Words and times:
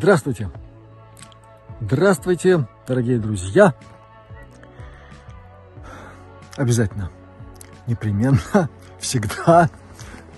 Здравствуйте! 0.00 0.50
Здравствуйте, 1.78 2.66
дорогие 2.88 3.18
друзья! 3.18 3.74
Обязательно, 6.56 7.10
непременно, 7.86 8.70
всегда, 8.98 9.68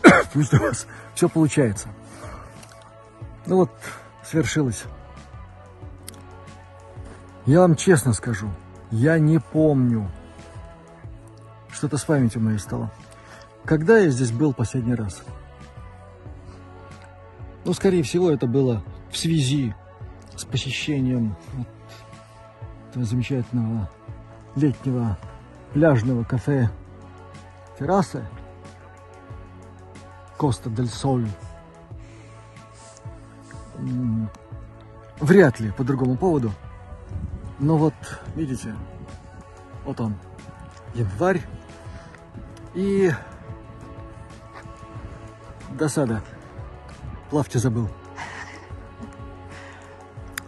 пусть 0.32 0.52
у 0.54 0.58
вас 0.58 0.88
все 1.14 1.28
получается. 1.28 1.90
Ну 3.46 3.58
вот, 3.58 3.70
свершилось. 4.24 4.82
Я 7.46 7.60
вам 7.60 7.76
честно 7.76 8.14
скажу, 8.14 8.50
я 8.90 9.20
не 9.20 9.38
помню, 9.38 10.10
что-то 11.70 11.98
с 11.98 12.04
памятью 12.04 12.42
моей 12.42 12.58
стало. 12.58 12.90
Когда 13.64 13.98
я 13.98 14.10
здесь 14.10 14.32
был 14.32 14.54
последний 14.54 14.96
раз? 14.96 15.22
Ну, 17.64 17.72
скорее 17.74 18.02
всего, 18.02 18.28
это 18.28 18.48
было 18.48 18.82
в 19.12 19.16
связи 19.16 19.74
с 20.34 20.44
посещением 20.44 21.36
этого 22.88 23.04
замечательного 23.04 23.90
летнего 24.56 25.18
пляжного 25.74 26.24
кафе 26.24 26.70
террасы 27.78 28.26
Коста 30.38 30.70
дель 30.70 30.88
Соль. 30.88 31.28
Вряд 35.20 35.60
ли 35.60 35.70
по 35.70 35.84
другому 35.84 36.16
поводу. 36.16 36.50
Но 37.60 37.76
вот, 37.76 37.94
видите, 38.34 38.74
вот 39.84 40.00
он, 40.00 40.16
январь. 40.94 41.42
И 42.74 43.12
досада. 45.78 46.22
Плавьте 47.30 47.58
забыл. 47.58 47.88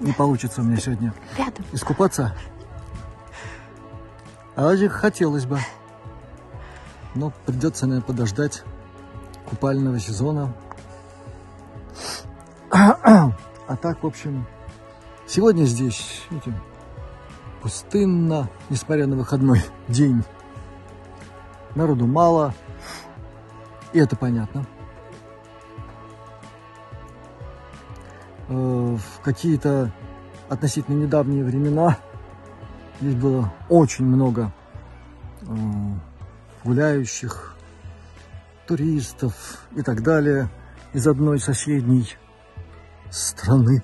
Не 0.00 0.12
получится 0.12 0.60
у 0.60 0.64
меня 0.64 0.76
сегодня 0.78 1.14
Рядом. 1.38 1.64
искупаться. 1.72 2.34
А 4.56 4.66
очень 4.66 4.88
хотелось 4.88 5.46
бы. 5.46 5.58
Но 7.14 7.32
придется, 7.46 7.86
наверное, 7.86 8.06
подождать 8.06 8.62
купального 9.48 9.98
сезона. 10.00 10.52
А 12.70 13.76
так, 13.80 14.02
в 14.02 14.06
общем, 14.06 14.46
сегодня 15.26 15.64
здесь, 15.64 16.22
видите, 16.30 16.52
пустынно, 17.62 18.50
несмотря 18.68 19.06
на 19.06 19.16
выходной 19.16 19.62
день. 19.88 20.24
Народу 21.74 22.06
мало, 22.06 22.54
и 23.92 23.98
это 23.98 24.16
понятно. 24.16 24.66
В 28.54 29.20
какие-то 29.22 29.90
относительно 30.48 31.02
недавние 31.02 31.42
времена 31.44 31.98
здесь 33.00 33.14
было 33.14 33.52
очень 33.68 34.04
много 34.04 34.52
э, 35.42 35.46
гуляющих, 36.62 37.56
туристов 38.66 39.66
и 39.74 39.82
так 39.82 40.02
далее 40.02 40.48
из 40.92 41.06
одной 41.06 41.40
соседней 41.40 42.14
страны. 43.10 43.82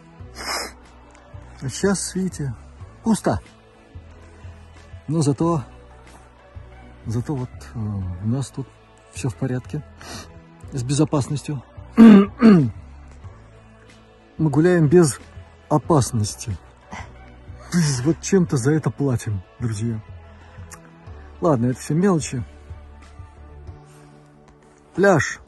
А 1.61 1.69
сейчас, 1.69 2.15
видите, 2.15 2.55
пусто. 3.03 3.41
Но 5.09 5.21
зато, 5.23 5.65
зато 7.07 7.35
вот 7.35 7.51
э, 7.75 7.79
у 7.79 8.29
нас 8.29 8.49
тут 8.51 8.69
все 9.13 9.29
в 9.29 9.35
порядке 9.35 9.83
с 10.73 10.83
безопасностью. 10.83 11.63
Мы 14.41 14.49
гуляем 14.49 14.89
без 14.89 15.21
опасности. 15.69 16.57
Вот 18.05 18.23
чем-то 18.23 18.57
за 18.57 18.73
это 18.73 18.91
платим, 18.91 19.43
друзья. 19.59 20.01
Ладно, 21.43 21.67
это 21.67 21.79
все 21.79 21.93
мелочи. 21.93 22.43
Пляж 24.95 25.41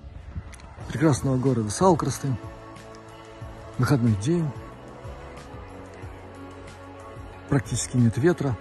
прекрасного 0.89 1.39
города 1.39 1.71
Салкрасты. 1.71 2.37
Выходной 3.79 4.13
день. 4.17 4.47
Практически 7.49 7.97
нет 7.97 8.19
ветра. 8.19 8.59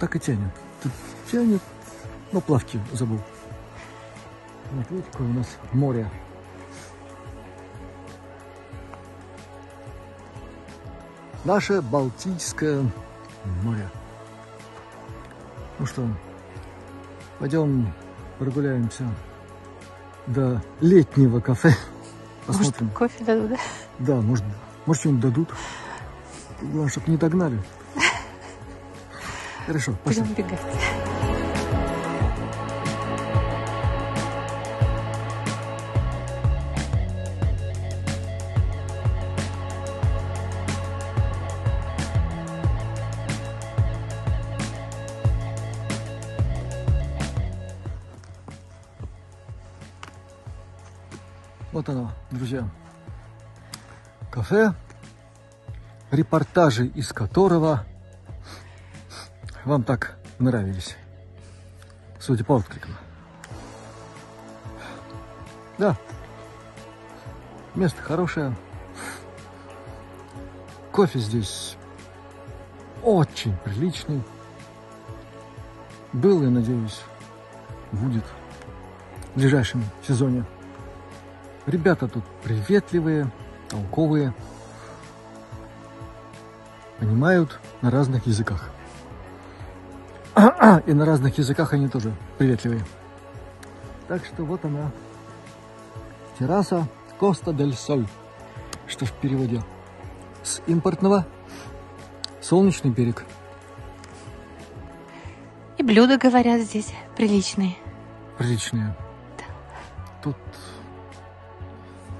Так 0.00 0.16
и 0.16 0.18
тянет. 0.18 0.52
Тут 0.82 0.90
тянет. 1.30 1.62
Но 2.32 2.40
плавки 2.40 2.80
забыл. 2.92 3.20
Вот 4.72 4.90
видите, 4.90 5.08
какое 5.12 5.28
у 5.28 5.32
нас 5.32 5.46
море. 5.72 6.10
Наше 11.44 11.80
Балтийское 11.80 12.84
море. 13.62 13.88
Ну 15.78 15.86
что, 15.86 16.06
пойдем 17.38 17.92
прогуляемся 18.38 19.04
до 20.26 20.62
летнего 20.80 21.40
кафе. 21.40 21.74
Посмотрим. 22.46 22.86
Может, 22.86 22.98
кофе 22.98 23.24
дадут, 23.24 23.50
да? 23.50 23.56
Да, 23.98 24.14
может, 24.20 24.44
может 24.86 25.00
что-нибудь 25.00 25.22
дадут. 25.22 25.48
Главное, 26.60 26.88
чтобы 26.88 27.10
не 27.10 27.16
догнали. 27.16 27.62
Хорошо, 29.66 29.92
пошли. 30.04 30.22
Будем 30.22 30.34
бегать. 30.34 30.60
Друзья. 52.48 52.68
Кафе, 54.30 54.72
репортажи 56.10 56.86
из 56.86 57.12
которого 57.12 57.84
вам 59.66 59.82
так 59.82 60.16
нравились. 60.38 60.96
Судя 62.18 62.44
по 62.44 62.56
откликам. 62.56 62.92
Да. 65.76 65.96
Место 67.74 68.00
хорошее. 68.00 68.56
Кофе 70.90 71.18
здесь 71.18 71.76
очень 73.02 73.54
приличный. 73.58 74.22
Был, 76.14 76.42
я 76.42 76.48
надеюсь, 76.48 77.00
будет 77.92 78.24
в 79.34 79.38
ближайшем 79.38 79.84
сезоне. 80.06 80.46
Ребята 81.68 82.08
тут 82.08 82.24
приветливые, 82.42 83.30
толковые, 83.68 84.32
понимают 86.98 87.60
на 87.82 87.90
разных 87.90 88.26
языках. 88.26 88.70
И 90.86 90.92
на 90.94 91.04
разных 91.04 91.36
языках 91.36 91.74
они 91.74 91.88
тоже 91.88 92.14
приветливые. 92.38 92.86
Так 94.08 94.24
что 94.24 94.44
вот 94.44 94.64
она, 94.64 94.90
терраса 96.38 96.88
Коста 97.20 97.52
дель 97.52 97.74
Соль, 97.74 98.06
что 98.86 99.04
в 99.04 99.12
переводе 99.12 99.62
с 100.42 100.62
импортного 100.66 101.26
солнечный 102.40 102.92
берег. 102.92 103.26
И 105.76 105.82
блюда, 105.82 106.16
говорят, 106.16 106.62
здесь 106.62 106.94
приличные. 107.14 107.76
Приличные. 108.38 108.96
Тут 110.22 110.36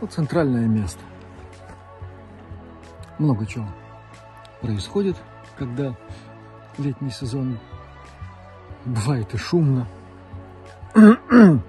вот 0.00 0.12
центральное 0.12 0.66
место. 0.66 1.00
Много 3.18 3.46
чего 3.46 3.66
происходит, 4.60 5.16
когда 5.56 5.94
летний 6.78 7.10
сезон 7.10 7.58
бывает 8.84 9.34
и 9.34 9.36
шумно. 9.36 9.86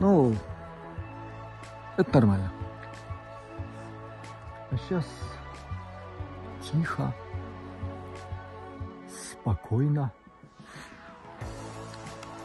Ну, 0.00 0.34
это 1.96 2.14
нормально. 2.14 2.52
А 4.70 4.76
сейчас 4.76 5.06
тихо, 6.60 7.14
спокойно, 9.30 10.12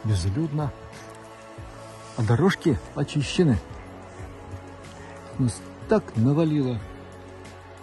безлюдно. 0.04 0.70
А 2.16 2.22
дорожки 2.22 2.78
очищены. 2.94 3.58
Нас 5.40 5.58
так 5.88 6.04
навалило 6.16 6.78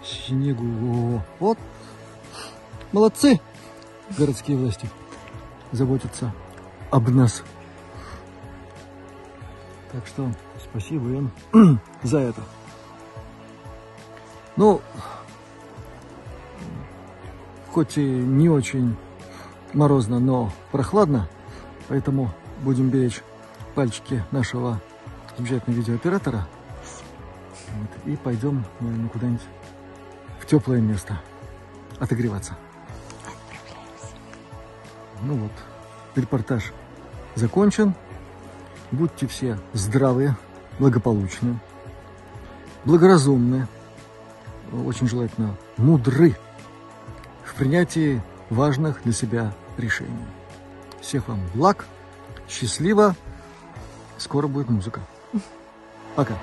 снегу. 0.04 1.20
Вот. 1.40 1.58
Молодцы, 2.92 3.40
городские 4.16 4.56
власти. 4.56 4.88
Заботятся 5.72 6.32
об 6.92 7.08
нас. 7.08 7.42
Так 9.90 10.06
что 10.06 10.30
спасибо 10.70 11.08
им 11.08 11.32
за 12.04 12.18
это. 12.18 12.42
Ну, 14.54 14.80
хоть 17.72 17.98
и 17.98 18.04
не 18.04 18.48
очень 18.48 18.94
морозно, 19.72 20.20
но 20.20 20.52
прохладно, 20.70 21.28
поэтому 21.88 22.30
будем 22.62 22.88
беречь 22.88 23.20
пальчики 23.74 24.24
нашего 24.30 24.80
замечательного 25.36 25.80
видеооператора. 25.80 26.46
И 28.08 28.16
пойдем, 28.16 28.64
наверное, 28.80 29.10
куда-нибудь 29.10 29.42
в 30.40 30.46
теплое 30.46 30.80
место 30.80 31.20
отогреваться. 31.98 32.56
Ну 35.20 35.34
вот, 35.34 35.52
репортаж 36.16 36.72
закончен. 37.34 37.94
Будьте 38.92 39.26
все 39.26 39.58
здравые, 39.74 40.38
благополучные, 40.78 41.60
благоразумные, 42.86 43.68
очень 44.72 45.06
желательно 45.06 45.54
мудры 45.76 46.34
в 47.44 47.54
принятии 47.56 48.22
важных 48.48 49.02
для 49.02 49.12
себя 49.12 49.52
решений. 49.76 50.24
Всех 51.02 51.28
вам 51.28 51.40
благ, 51.52 51.84
счастливо, 52.48 53.14
скоро 54.16 54.46
будет 54.46 54.70
музыка. 54.70 55.02
Пока. 56.16 56.38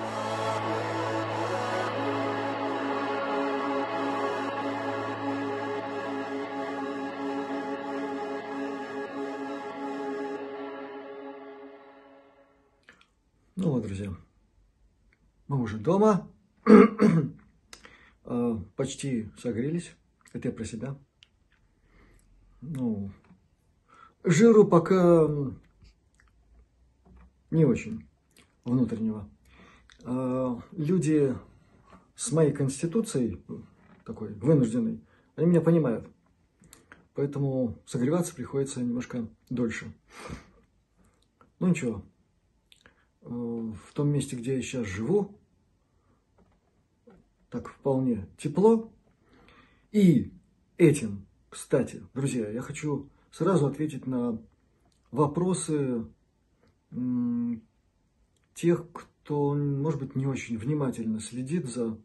Дома, 15.86 16.28
а, 18.26 18.60
почти 18.76 19.30
согрелись, 19.38 19.96
это 20.34 20.48
я 20.48 20.54
про 20.54 20.66
себя. 20.66 20.98
Ну, 22.62 23.12
жиру 24.24 24.68
пока 24.68 25.30
не 27.52 27.66
очень 27.66 28.08
внутреннего. 28.66 29.30
А, 30.04 30.60
люди 30.72 31.36
с 32.16 32.32
моей 32.32 32.52
конституцией, 32.52 33.46
такой 34.06 34.34
вынужденной, 34.34 35.04
они 35.36 35.48
меня 35.48 35.62
понимают. 35.62 36.10
Поэтому 37.14 37.78
согреваться 37.86 38.34
приходится 38.34 38.82
немножко 38.82 39.28
дольше. 39.50 39.94
Ну 41.60 41.68
ничего, 41.68 42.04
Э, 43.26 43.30
в 43.30 43.94
том 43.94 44.10
месте, 44.10 44.36
где 44.36 44.56
я 44.56 44.62
сейчас 44.62 44.86
живу, 44.86 45.35
так 47.56 47.70
вполне 47.70 48.28
тепло. 48.38 48.92
И 49.94 50.34
этим, 50.78 51.26
кстати, 51.50 52.04
друзья, 52.14 52.50
я 52.50 52.62
хочу 52.62 53.10
сразу 53.32 53.66
ответить 53.68 54.06
на 54.06 54.42
вопросы 55.12 56.06
тех, 58.54 58.92
кто, 58.92 59.54
может 59.54 60.02
быть, 60.02 60.16
не 60.18 60.28
очень 60.28 60.58
внимательно 60.58 61.22
следит 61.22 61.68
за 61.68 61.98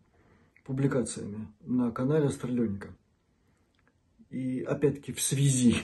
публикациями 0.65 1.49
на 1.63 1.91
канале 1.91 2.27
Астралёника. 2.27 2.97
И 4.29 4.61
опять-таки 4.61 5.13
в 5.13 5.21
связи 5.21 5.75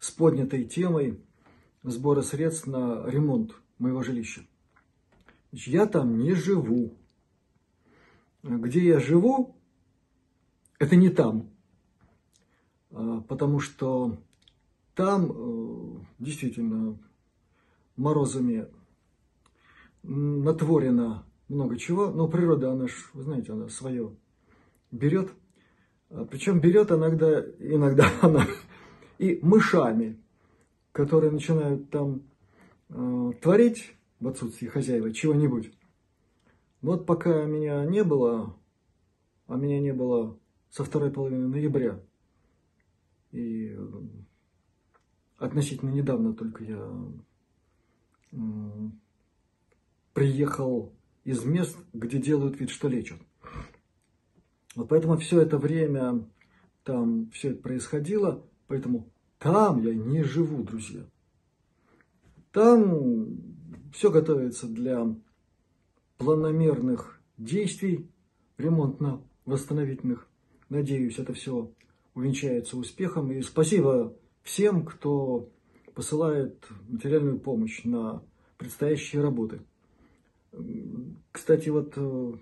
с 0.00 0.10
поднятой 0.10 0.64
темой 0.64 1.20
сбора 1.84 2.22
средств 2.22 2.66
на 2.66 3.08
ремонт 3.08 3.54
моего 3.78 4.02
жилища 4.02 4.42
я 5.52 5.86
там 5.86 6.18
не 6.18 6.34
живу. 6.34 6.98
Где 8.46 8.84
я 8.84 9.00
живу, 9.00 9.56
это 10.78 10.94
не 10.94 11.08
там. 11.08 11.50
А, 12.92 13.20
потому 13.22 13.58
что 13.58 14.18
там 14.94 15.32
э, 15.32 15.98
действительно 16.20 16.96
морозами 17.96 18.68
натворено 20.04 21.26
много 21.48 21.76
чего. 21.76 22.10
Но 22.10 22.28
природа, 22.28 22.70
она 22.70 22.86
ж, 22.86 23.10
вы 23.14 23.24
знаете, 23.24 23.52
она 23.52 23.68
свое 23.68 24.14
берет. 24.92 25.32
А, 26.10 26.24
Причем 26.24 26.60
берет 26.60 26.92
иногда, 26.92 27.40
иногда 27.58 28.08
она 28.22 28.46
и 29.18 29.40
мышами, 29.42 30.22
которые 30.92 31.32
начинают 31.32 31.90
там 31.90 32.22
э, 32.90 33.32
творить 33.42 33.92
в 34.20 34.28
отсутствии 34.28 34.68
хозяева 34.68 35.12
чего-нибудь. 35.12 35.72
Вот 36.86 37.04
пока 37.04 37.44
меня 37.46 37.84
не 37.84 38.04
было, 38.04 38.56
а 39.48 39.56
меня 39.56 39.80
не 39.80 39.92
было 39.92 40.38
со 40.70 40.84
второй 40.84 41.10
половины 41.10 41.48
ноября, 41.48 42.00
и 43.32 43.74
э, 43.76 43.86
относительно 45.36 45.90
недавно 45.90 46.32
только 46.32 46.62
я 46.62 47.12
приехал 50.14 50.92
из 51.24 51.44
мест, 51.44 51.76
где 51.92 52.20
делают 52.20 52.60
вид, 52.60 52.70
что 52.70 52.86
лечат. 52.86 53.18
Вот 54.76 54.88
поэтому 54.88 55.16
все 55.16 55.40
это 55.40 55.58
время 55.58 56.24
там 56.84 57.32
все 57.32 57.50
это 57.50 57.62
происходило, 57.62 58.46
поэтому 58.68 59.10
там 59.40 59.82
я 59.82 59.92
не 59.92 60.22
живу, 60.22 60.62
друзья. 60.62 61.04
Там 62.52 63.38
все 63.92 64.12
готовится 64.12 64.68
для 64.68 65.16
планомерных 66.18 67.20
действий 67.36 68.08
ремонтно-восстановительных. 68.58 70.28
Надеюсь, 70.68 71.18
это 71.18 71.34
все 71.34 71.70
увенчается 72.14 72.76
успехом. 72.76 73.30
И 73.32 73.42
спасибо 73.42 74.16
всем, 74.42 74.84
кто 74.84 75.48
посылает 75.94 76.66
материальную 76.88 77.38
помощь 77.38 77.84
на 77.84 78.22
предстоящие 78.58 79.22
работы. 79.22 79.60
Кстати, 81.32 81.68
вот 81.68 81.92
э, 81.96 82.32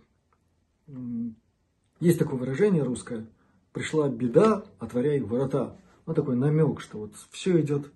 есть 2.00 2.18
такое 2.18 2.38
выражение 2.38 2.82
русское 2.82 3.26
«пришла 3.72 4.08
беда, 4.08 4.64
отворяй 4.78 5.20
ворота». 5.20 5.76
Вот 6.06 6.16
такой 6.16 6.36
намек, 6.36 6.80
что 6.80 6.98
вот 6.98 7.14
все 7.30 7.60
идет 7.60 7.90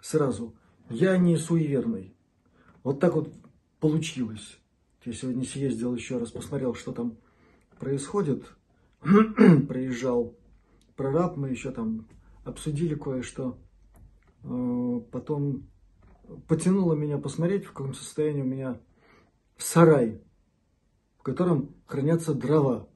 сразу. 0.00 0.54
Я 0.88 1.18
не 1.18 1.36
суеверный. 1.36 2.14
Вот 2.84 3.00
так 3.00 3.14
вот 3.14 3.32
получилось. 3.80 4.57
Я 5.08 5.14
сегодня 5.14 5.42
съездил 5.46 5.94
еще 5.94 6.18
раз, 6.18 6.32
посмотрел, 6.32 6.74
что 6.74 6.92
там 6.92 7.16
происходит. 7.78 8.44
Проезжал 9.00 10.36
прораб, 10.96 11.38
мы 11.38 11.48
еще 11.48 11.70
там 11.70 12.06
обсудили 12.44 12.94
кое-что. 12.94 13.58
Э, 14.44 15.00
потом 15.10 15.66
потянуло 16.46 16.92
меня 16.92 17.16
посмотреть, 17.16 17.64
в 17.64 17.72
каком 17.72 17.94
состоянии 17.94 18.42
у 18.42 18.44
меня 18.44 18.82
сарай, 19.56 20.20
в 21.18 21.22
котором 21.22 21.74
хранятся 21.86 22.34
дрова. 22.34 22.86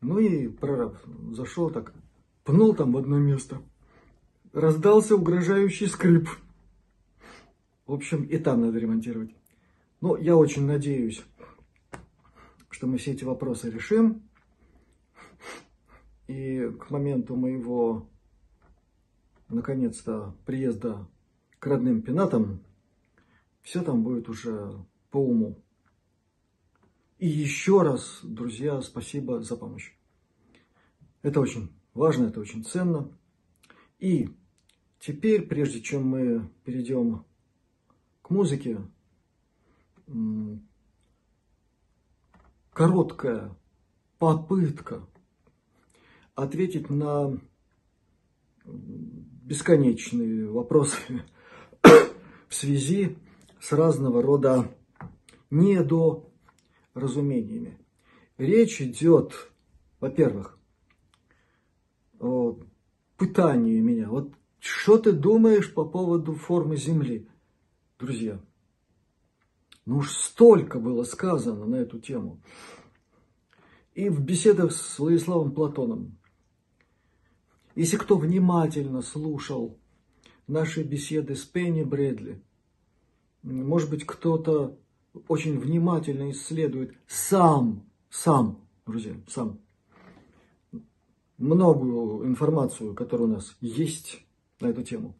Ну 0.00 0.18
и 0.18 0.48
прораб 0.48 0.96
зашел 1.32 1.68
так, 1.68 1.92
пнул 2.44 2.74
там 2.74 2.92
в 2.92 2.96
одно 2.96 3.18
место. 3.18 3.60
Раздался 4.54 5.16
угрожающий 5.16 5.86
скрип. 5.86 6.30
В 7.84 7.92
общем, 7.92 8.22
и 8.22 8.38
там 8.38 8.62
надо 8.62 8.78
ремонтировать. 8.78 9.34
Но 10.04 10.18
я 10.18 10.36
очень 10.36 10.66
надеюсь, 10.66 11.24
что 12.68 12.86
мы 12.86 12.98
все 12.98 13.12
эти 13.12 13.24
вопросы 13.24 13.70
решим. 13.70 14.28
И 16.26 16.70
к 16.78 16.90
моменту 16.90 17.36
моего, 17.36 18.06
наконец-то, 19.48 20.36
приезда 20.44 21.08
к 21.58 21.66
родным 21.66 22.02
пенатам, 22.02 22.62
все 23.62 23.82
там 23.82 24.02
будет 24.02 24.28
уже 24.28 24.74
по 25.10 25.16
уму. 25.16 25.58
И 27.16 27.26
еще 27.26 27.80
раз, 27.80 28.20
друзья, 28.22 28.82
спасибо 28.82 29.40
за 29.40 29.56
помощь. 29.56 29.94
Это 31.22 31.40
очень 31.40 31.72
важно, 31.94 32.26
это 32.26 32.40
очень 32.40 32.62
ценно. 32.62 33.10
И 34.00 34.28
теперь, 35.00 35.46
прежде 35.46 35.80
чем 35.80 36.06
мы 36.06 36.50
перейдем 36.62 37.24
к 38.20 38.28
музыке 38.28 38.82
короткая 42.72 43.56
попытка 44.18 45.06
ответить 46.34 46.90
на 46.90 47.38
бесконечные 48.64 50.50
вопросы 50.50 51.24
в 51.82 52.54
связи 52.54 53.16
с 53.60 53.72
разного 53.72 54.22
рода 54.22 54.74
недоразумениями. 55.50 57.78
Речь 58.38 58.80
идет, 58.80 59.52
во-первых, 60.00 60.58
о 62.18 62.58
пытании 63.16 63.78
меня. 63.80 64.08
Вот 64.08 64.32
что 64.58 64.98
ты 64.98 65.12
думаешь 65.12 65.72
по 65.72 65.84
поводу 65.84 66.34
формы 66.34 66.76
Земли? 66.76 67.28
друзья. 67.98 68.40
Ну 69.86 69.98
уж 69.98 70.12
столько 70.12 70.78
было 70.78 71.04
сказано 71.04 71.66
на 71.66 71.76
эту 71.76 71.98
тему. 71.98 72.40
и 73.94 74.08
в 74.08 74.20
беседах 74.24 74.72
с 74.72 74.98
Владиславом 74.98 75.52
Платоном. 75.52 76.18
Если 77.76 77.96
кто 77.96 78.16
внимательно 78.16 79.02
слушал 79.02 79.78
наши 80.48 80.82
беседы 80.82 81.36
с 81.36 81.44
Пенни 81.44 81.84
Брэдли, 81.84 82.42
может 83.42 83.90
быть, 83.90 84.04
кто-то 84.04 84.78
очень 85.28 85.58
внимательно 85.58 86.30
исследует 86.30 86.96
сам, 87.06 87.84
сам, 88.10 88.66
друзья, 88.86 89.14
сам, 89.28 89.60
многую 91.38 92.26
информацию, 92.26 92.94
которая 92.94 93.28
у 93.28 93.32
нас 93.32 93.56
есть 93.60 94.24
на 94.60 94.68
эту 94.68 94.82
тему, 94.82 95.16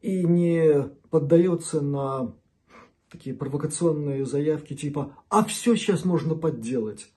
и 0.00 0.24
не 0.24 0.88
поддается 1.10 1.80
на 1.80 2.34
такие 3.10 3.34
провокационные 3.34 4.26
заявки 4.26 4.74
типа 4.74 5.16
«а 5.28 5.44
все 5.44 5.76
сейчас 5.76 6.04
можно 6.04 6.34
подделать». 6.34 7.12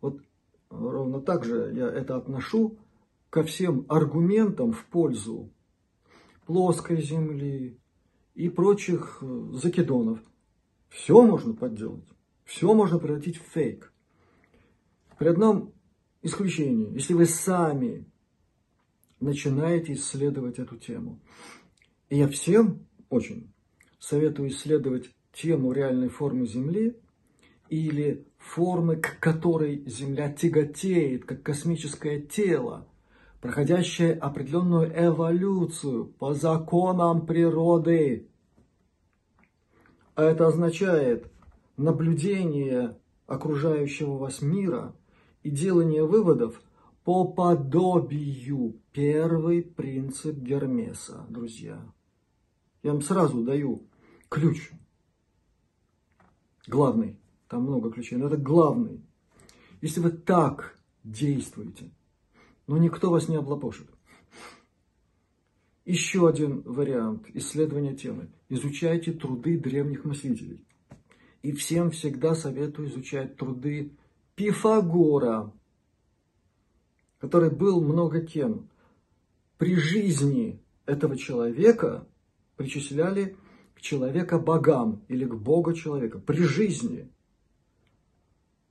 Вот 0.00 0.20
ровно 0.70 1.20
так 1.20 1.44
же 1.44 1.72
я 1.74 1.88
это 1.88 2.16
отношу 2.16 2.78
ко 3.30 3.42
всем 3.42 3.84
аргументам 3.88 4.72
в 4.72 4.84
пользу 4.86 5.50
плоской 6.46 7.02
земли 7.02 7.78
и 8.34 8.48
прочих 8.48 9.18
э, 9.20 9.50
закидонов. 9.52 10.20
Все 10.88 11.22
можно 11.22 11.54
подделать, 11.54 12.08
все 12.44 12.72
можно 12.72 12.98
превратить 12.98 13.38
в 13.38 13.42
фейк. 13.42 13.92
При 15.18 15.28
одном 15.28 15.72
исключении, 16.22 16.92
если 16.94 17.14
вы 17.14 17.26
сами 17.26 18.06
начинаете 19.20 19.94
исследовать 19.94 20.58
эту 20.58 20.76
тему. 20.76 21.20
И 22.08 22.18
я 22.18 22.28
всем 22.28 22.86
очень 23.08 23.52
советую 23.98 24.50
исследовать 24.50 25.10
тему 25.36 25.72
реальной 25.72 26.08
формы 26.08 26.46
Земли 26.46 26.96
или 27.68 28.26
формы, 28.38 28.96
к 28.96 29.18
которой 29.20 29.84
Земля 29.86 30.32
тяготеет, 30.32 31.24
как 31.24 31.42
космическое 31.42 32.20
тело, 32.20 32.88
проходящее 33.40 34.14
определенную 34.14 34.90
эволюцию 34.94 36.06
по 36.06 36.32
законам 36.32 37.26
природы. 37.26 38.28
А 40.14 40.22
это 40.22 40.46
означает 40.46 41.30
наблюдение 41.76 42.96
окружающего 43.26 44.16
вас 44.16 44.40
мира 44.40 44.94
и 45.42 45.50
делание 45.50 46.04
выводов 46.06 46.62
по 47.04 47.24
подобию. 47.26 48.80
Первый 48.92 49.62
принцип 49.62 50.36
Гермеса, 50.38 51.26
друзья. 51.28 51.80
Я 52.82 52.92
вам 52.92 53.02
сразу 53.02 53.42
даю 53.42 53.86
ключ 54.28 54.70
главный. 56.66 57.18
Там 57.48 57.62
много 57.62 57.90
ключей, 57.90 58.18
но 58.18 58.26
это 58.26 58.36
главный. 58.36 59.00
Если 59.80 60.00
вы 60.00 60.10
так 60.10 60.78
действуете, 61.04 61.90
но 62.66 62.78
никто 62.78 63.10
вас 63.10 63.28
не 63.28 63.36
облапошит. 63.36 63.88
Еще 65.84 66.28
один 66.28 66.62
вариант 66.62 67.26
исследования 67.34 67.94
темы. 67.94 68.28
Изучайте 68.48 69.12
труды 69.12 69.56
древних 69.56 70.04
мыслителей. 70.04 70.64
И 71.42 71.52
всем 71.52 71.92
всегда 71.92 72.34
советую 72.34 72.88
изучать 72.88 73.36
труды 73.36 73.92
Пифагора, 74.34 75.52
который 77.18 77.50
был 77.50 77.80
много 77.80 78.20
кем. 78.20 78.68
При 79.58 79.76
жизни 79.76 80.60
этого 80.86 81.16
человека 81.16 82.06
причисляли 82.56 83.36
к 83.76 83.82
человека-богам 83.82 85.04
или 85.08 85.26
к 85.26 85.34
бога-человека 85.34 86.18
при 86.18 86.42
жизни. 86.42 87.12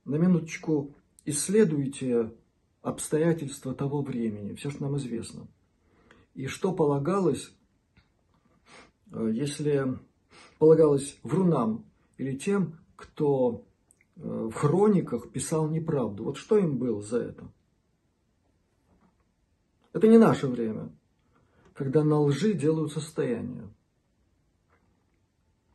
На 0.04 0.16
минуточку 0.16 0.94
исследуйте 1.24 2.32
обстоятельства 2.82 3.72
того 3.72 4.02
времени, 4.02 4.54
все, 4.54 4.70
что 4.70 4.82
нам 4.82 4.96
известно. 4.96 5.46
И 6.34 6.48
что 6.48 6.72
полагалось, 6.72 7.52
э, 9.12 9.30
если 9.32 9.98
полагалось 10.58 11.18
врунам 11.22 11.84
или 12.18 12.36
тем, 12.36 12.78
кто 12.96 13.64
э, 14.16 14.20
в 14.20 14.52
хрониках 14.52 15.30
писал 15.30 15.68
неправду. 15.68 16.24
Вот 16.24 16.36
что 16.36 16.58
им 16.58 16.78
было 16.78 17.00
за 17.00 17.18
это? 17.18 17.44
Это 19.92 20.08
не 20.08 20.18
наше 20.18 20.48
время, 20.48 20.90
когда 21.74 22.02
на 22.02 22.20
лжи 22.20 22.54
делают 22.54 22.92
состояние 22.92 23.68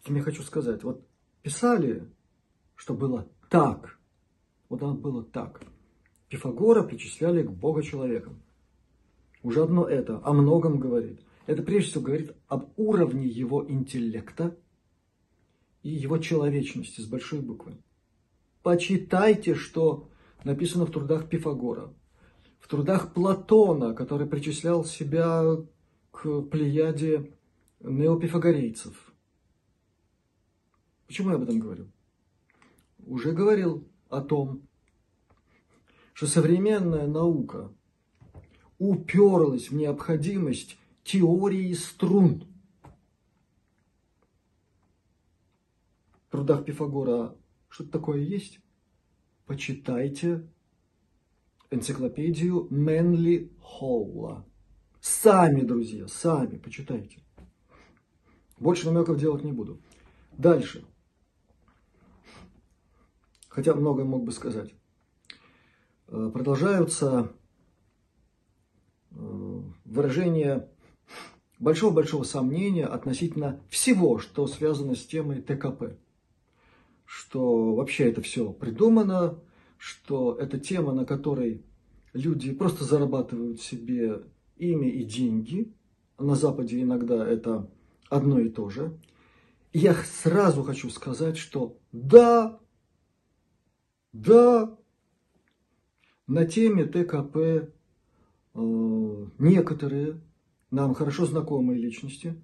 чем 0.03 0.15
я 0.15 0.21
хочу 0.21 0.43
сказать, 0.43 0.83
вот 0.83 1.05
писали, 1.41 2.07
что 2.75 2.93
было 2.93 3.27
так, 3.49 3.99
вот 4.69 4.81
оно 4.81 4.95
было 4.95 5.23
так. 5.23 5.61
Пифагора 6.29 6.83
причисляли 6.83 7.43
к 7.43 7.51
Бога-человекам. 7.51 8.41
Уже 9.43 9.63
одно 9.63 9.85
это 9.85 10.21
о 10.23 10.33
многом 10.33 10.79
говорит. 10.79 11.21
Это 11.45 11.61
прежде 11.63 11.91
всего 11.91 12.03
говорит 12.05 12.35
об 12.47 12.69
уровне 12.77 13.27
его 13.27 13.65
интеллекта 13.67 14.57
и 15.83 15.89
его 15.89 16.19
человечности 16.19 17.01
с 17.01 17.05
большой 17.05 17.41
буквы. 17.41 17.77
Почитайте, 18.63 19.55
что 19.55 20.09
написано 20.43 20.85
в 20.85 20.91
трудах 20.91 21.27
Пифагора, 21.27 21.93
в 22.59 22.67
трудах 22.67 23.13
Платона, 23.13 23.93
который 23.93 24.27
причислял 24.27 24.85
себя 24.85 25.43
к 26.11 26.41
плеяде 26.43 27.33
неопифагорейцев– 27.81 29.07
Почему 31.11 31.31
я 31.31 31.35
об 31.35 31.43
этом 31.43 31.59
говорю? 31.59 31.91
Уже 33.05 33.33
говорил 33.33 33.85
о 34.07 34.21
том, 34.21 34.65
что 36.13 36.25
современная 36.25 37.05
наука 37.05 37.69
уперлась 38.79 39.71
в 39.71 39.75
необходимость 39.75 40.77
теории 41.03 41.73
струн. 41.73 42.47
В 46.31 46.63
Пифагора 46.63 47.35
что-то 47.67 47.91
такое 47.91 48.21
есть? 48.21 48.61
Почитайте 49.45 50.47
энциклопедию 51.71 52.67
Мэнли 52.69 53.51
Холла. 53.59 54.47
Сами, 55.01 55.59
друзья, 55.63 56.07
сами 56.07 56.57
почитайте. 56.57 57.21
Больше 58.57 58.89
намеков 58.89 59.19
делать 59.19 59.43
не 59.43 59.51
буду. 59.51 59.81
Дальше 60.37 60.85
хотя 63.51 63.75
многое 63.75 64.05
мог 64.05 64.23
бы 64.23 64.31
сказать. 64.31 64.73
Э, 66.07 66.31
продолжаются 66.33 67.31
э, 69.11 69.61
выражения 69.85 70.69
большого-большого 71.59 72.23
сомнения 72.23 72.85
относительно 72.85 73.61
всего, 73.69 74.19
что 74.19 74.47
связано 74.47 74.95
с 74.95 75.05
темой 75.05 75.41
ТКП. 75.41 75.97
Что 77.05 77.75
вообще 77.75 78.09
это 78.09 78.21
все 78.21 78.53
придумано, 78.53 79.37
что 79.77 80.33
это 80.39 80.57
тема, 80.57 80.93
на 80.93 81.05
которой 81.05 81.65
люди 82.13 82.53
просто 82.53 82.85
зарабатывают 82.85 83.61
себе 83.61 84.23
имя 84.55 84.89
и 84.89 85.03
деньги. 85.03 85.73
На 86.17 86.35
Западе 86.35 86.81
иногда 86.81 87.27
это 87.27 87.69
одно 88.09 88.39
и 88.39 88.47
то 88.47 88.69
же. 88.69 88.97
Я 89.73 89.93
сразу 90.23 90.63
хочу 90.63 90.89
сказать, 90.89 91.37
что 91.37 91.77
да, 91.91 92.60
да, 94.13 94.77
на 96.27 96.45
теме 96.45 96.85
ТКП 96.85 97.37
э, 97.37 97.69
некоторые 99.39 100.21
нам 100.69 100.93
хорошо 100.93 101.25
знакомые 101.25 101.79
личности, 101.79 102.35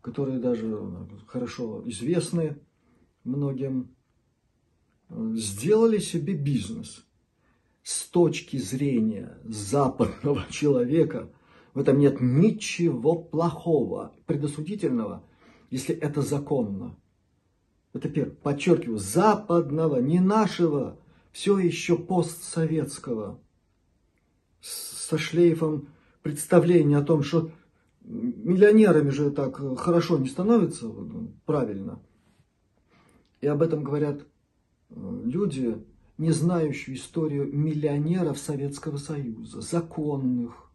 которые 0.00 0.38
даже 0.38 0.78
хорошо 1.26 1.82
известны 1.86 2.58
многим, 3.24 3.94
э, 5.08 5.32
сделали 5.34 5.98
себе 5.98 6.34
бизнес. 6.34 7.04
С 7.82 8.08
точки 8.08 8.56
зрения 8.56 9.38
западного 9.44 10.44
человека 10.50 11.30
в 11.74 11.78
этом 11.78 11.98
нет 11.98 12.20
ничего 12.20 13.16
плохого, 13.16 14.14
предосудительного, 14.26 15.24
если 15.70 15.94
это 15.94 16.22
законно. 16.22 16.96
Это 17.92 18.08
первое. 18.08 18.34
Подчеркиваю, 18.34 18.98
западного, 18.98 20.00
не 20.00 20.20
нашего 20.20 20.98
все 21.36 21.58
еще 21.58 21.98
постсоветского, 21.98 23.38
со 24.62 25.18
шлейфом 25.18 25.90
представления 26.22 26.96
о 26.96 27.04
том, 27.04 27.22
что 27.22 27.50
миллионерами 28.00 29.10
же 29.10 29.30
так 29.30 29.60
хорошо 29.78 30.16
не 30.16 30.28
становятся, 30.28 30.90
правильно. 31.44 32.00
И 33.42 33.46
об 33.48 33.60
этом 33.60 33.84
говорят 33.84 34.22
э, 34.88 35.22
люди, 35.26 35.76
не 36.16 36.30
знающие 36.30 36.96
историю 36.96 37.54
миллионеров 37.54 38.38
Советского 38.38 38.96
Союза, 38.96 39.60
законных, 39.60 40.70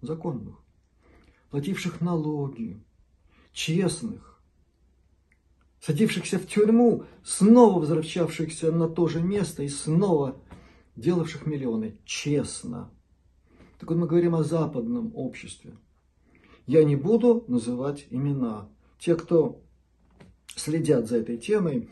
законных, 0.00 0.56
плативших 1.50 2.00
налоги, 2.00 2.82
честных, 3.52 4.29
садившихся 5.80 6.38
в 6.38 6.46
тюрьму, 6.46 7.04
снова 7.24 7.80
возвращавшихся 7.80 8.70
на 8.70 8.88
то 8.88 9.08
же 9.08 9.22
место 9.22 9.62
и 9.62 9.68
снова 9.68 10.40
делавших 10.96 11.46
миллионы. 11.46 11.98
Честно. 12.04 12.90
Так 13.78 13.90
вот 13.90 13.98
мы 13.98 14.06
говорим 14.06 14.34
о 14.34 14.44
западном 14.44 15.12
обществе. 15.14 15.76
Я 16.66 16.84
не 16.84 16.96
буду 16.96 17.44
называть 17.48 18.06
имена. 18.10 18.68
Те, 18.98 19.16
кто 19.16 19.62
следят 20.54 21.08
за 21.08 21.16
этой 21.16 21.38
темой, 21.38 21.90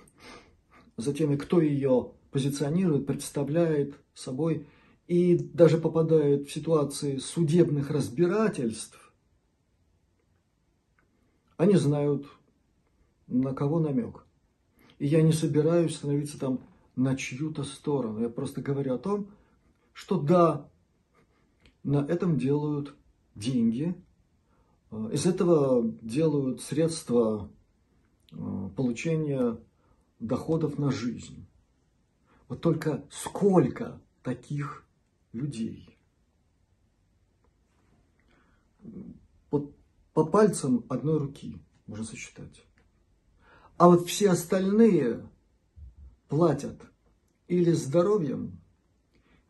за 0.97 1.14
теми, 1.14 1.37
кто 1.37 1.61
ее 1.61 2.12
позиционирует, 2.30 3.07
представляет 3.07 3.95
собой 4.12 4.66
и 5.07 5.37
даже 5.37 5.78
попадает 5.78 6.49
в 6.49 6.52
ситуации 6.52 7.16
судебных 7.16 7.90
разбирательств, 7.90 9.12
они 11.57 11.76
знают, 11.76 12.26
на 13.28 13.54
кого 13.54 13.78
намек. 13.78 14.26
И 14.99 15.06
я 15.06 15.23
не 15.23 15.32
собираюсь 15.32 15.97
становиться 15.97 16.38
там 16.38 16.61
на 16.97 17.16
чью-то 17.16 17.62
сторону. 17.62 18.20
Я 18.20 18.28
просто 18.28 18.61
говорю 18.61 18.94
о 18.94 18.99
том, 18.99 19.30
что 19.92 20.20
да, 20.20 20.68
на 21.85 21.99
этом 21.99 22.38
делают 22.38 22.97
деньги, 23.35 23.94
э, 24.90 25.11
из 25.12 25.26
этого 25.26 25.88
делают 26.02 26.61
средства 26.61 27.50
э, 28.32 28.70
получения 28.76 29.58
доходов 30.18 30.78
на 30.78 30.90
жизнь. 30.90 31.47
Вот 32.49 32.61
только 32.61 33.04
сколько 33.11 34.00
таких 34.23 34.85
людей? 35.32 35.97
Вот 39.50 39.75
по 40.14 40.25
пальцам 40.25 40.85
одной 40.88 41.18
руки 41.18 41.61
можно 41.87 42.04
сосчитать. 42.04 42.67
А 43.78 43.88
вот 43.88 44.08
все 44.08 44.30
остальные 44.30 45.25
платят 46.28 46.82
или 47.47 47.70
здоровьем, 47.70 48.61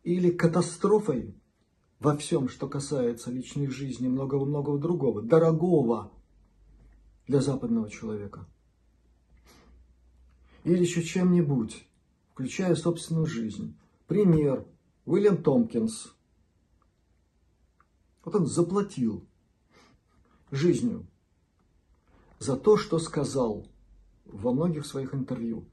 или 0.05 0.31
катастрофой 0.31 1.35
во 1.99 2.15
всем, 2.15 2.51
что 2.51 2.69
касается 2.69 3.31
личной 3.31 3.69
жизни, 3.69 4.07
многого-многого 4.07 4.79
другого, 4.79 5.23
дорогого 5.23 6.13
для 7.27 7.41
западного 7.41 7.91
человека. 7.91 8.47
Или 10.65 10.83
еще 10.83 11.03
чем-нибудь, 11.03 11.89
включая 12.33 12.75
собственную 12.75 13.27
жизнь. 13.27 13.79
Пример. 14.07 14.67
Уильям 15.07 15.43
Томпкинс. 15.43 16.13
Вот 18.25 18.35
он 18.35 18.47
заплатил 18.47 19.27
жизнью 20.51 21.07
за 22.39 22.59
то, 22.59 22.77
что 22.77 22.99
сказал 22.99 23.67
во 24.29 24.53
многих 24.53 24.87
своих 24.87 25.15
интервью. 25.15 25.69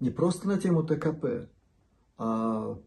Не 0.00 0.10
просто 0.10 0.48
на 0.48 0.58
тему 0.58 0.82
ТКП, 0.82 1.48
а 2.18 2.78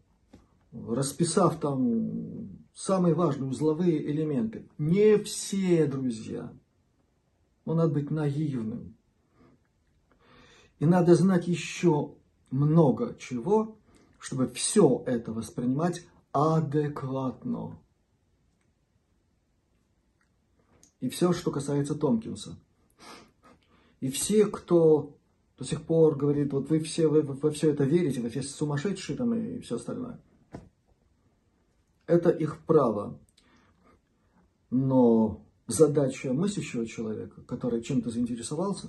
расписав 0.72 1.58
там 1.58 2.50
самые 2.74 3.14
важные 3.14 3.50
узловые 3.50 4.10
элементы. 4.10 4.68
Не 4.78 5.18
все, 5.18 5.86
друзья. 5.86 6.52
Но 7.64 7.74
надо 7.74 7.94
быть 7.94 8.10
наивным. 8.10 8.96
И 10.78 10.86
надо 10.86 11.14
знать 11.14 11.48
еще 11.48 12.14
много 12.50 13.16
чего, 13.18 13.78
чтобы 14.18 14.48
все 14.48 15.02
это 15.06 15.32
воспринимать 15.32 16.06
адекватно. 16.32 17.78
И 21.00 21.08
все, 21.08 21.32
что 21.32 21.50
касается 21.50 21.94
Томпкинса. 21.94 22.58
И 24.00 24.10
все, 24.10 24.46
кто 24.46 25.16
до 25.56 25.64
сих 25.64 25.82
пор 25.82 26.16
говорит, 26.16 26.52
вот 26.52 26.70
вы 26.70 26.80
все 26.80 27.08
вы, 27.08 27.22
во 27.22 27.50
все 27.50 27.70
это 27.70 27.84
верите, 27.84 28.20
вы 28.20 28.30
все 28.30 28.42
сумасшедшие 28.42 29.16
там 29.16 29.34
и 29.34 29.60
все 29.60 29.76
остальное. 29.76 30.20
Это 32.06 32.30
их 32.30 32.64
право. 32.64 33.18
Но 34.70 35.44
задача 35.66 36.32
мыслящего 36.32 36.86
человека, 36.86 37.42
который 37.42 37.82
чем-то 37.82 38.10
заинтересовался 38.10 38.88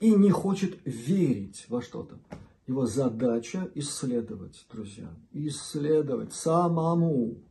и 0.00 0.14
не 0.14 0.30
хочет 0.30 0.78
верить 0.84 1.66
во 1.68 1.82
что-то, 1.82 2.20
его 2.66 2.86
задача 2.86 3.70
исследовать, 3.74 4.66
друзья, 4.70 5.12
исследовать 5.32 6.32
самому. 6.32 7.42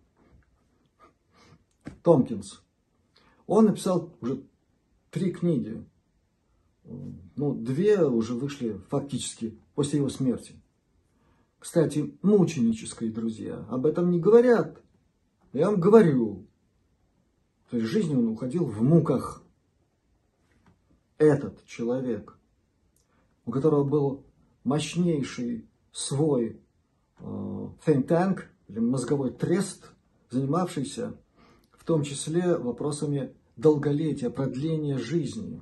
Томпкинс– 2.04 2.62
он 3.48 3.66
написал 3.66 4.14
уже 4.22 4.44
три 5.10 5.32
книги. 5.32 5.84
Ну, 7.36 7.54
две 7.54 8.04
уже 8.04 8.34
вышли 8.34 8.82
фактически 8.90 9.58
после 9.76 10.00
его 10.00 10.10
смерти. 10.10 10.56
Кстати, 11.60 12.18
мученической, 12.22 13.10
друзья, 13.10 13.66
об 13.70 13.86
этом 13.86 14.10
не 14.12 14.20
говорят. 14.20 14.82
Я 15.54 15.70
вам 15.70 15.80
говорю. 15.80 16.46
То 17.70 17.78
есть 17.78 17.90
жизни 17.90 18.16
он 18.16 18.28
уходил 18.30 18.66
в 18.66 18.82
муках. 18.82 19.44
Этот 21.18 21.66
человек, 21.66 22.38
у 23.46 23.52
которого 23.52 23.84
был 23.84 24.24
мощнейший 24.64 25.68
свой 25.92 26.62
э, 27.20 27.24
think 27.86 28.08
tank, 28.08 28.44
или 28.68 28.80
мозговой 28.80 29.32
трест, 29.32 29.92
занимавшийся 30.30 31.18
в 31.72 31.84
том 31.84 32.04
числе 32.04 32.58
вопросами 32.58 33.34
долголетия, 33.56 34.30
продления 34.30 34.98
жизни. 34.98 35.62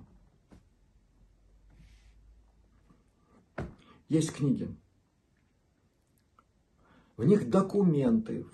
Есть 4.08 4.34
книги. 4.34 4.76
В 7.18 7.24
них 7.24 7.50
документы, 7.50 8.46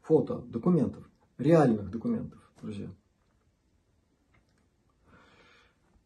фото 0.00 0.38
документов, 0.38 1.08
реальных 1.38 1.90
документов, 1.90 2.40
друзья. 2.60 2.90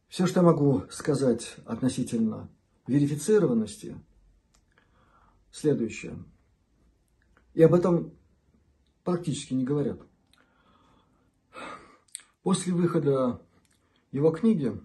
Все, 0.08 0.26
что 0.26 0.40
я 0.40 0.46
могу 0.46 0.84
сказать 0.90 1.56
относительно 1.64 2.48
верифицированности, 2.86 3.96
следующее. 5.50 6.22
И 7.54 7.62
об 7.62 7.74
этом 7.74 8.12
практически 9.02 9.54
не 9.54 9.64
говорят. 9.64 10.00
После 12.42 12.72
выхода 12.72 13.40
его 14.12 14.30
книги, 14.30 14.78